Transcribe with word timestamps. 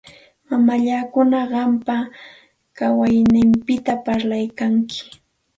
Mamallakuna 0.49 1.39
qampa 1.51 1.95
kawayniykipita 2.77 3.93
parlaykanku. 4.05 4.99